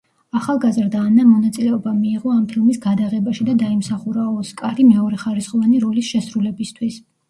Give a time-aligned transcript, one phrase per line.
[0.37, 7.05] ახალგაზრდა ანამ მონაწილეობა მიიღო ამ ფილმის გადაღებაში და დაიმსახურა ოსკარი მეორეხარისხოვანი როლის შესრულებისთვის.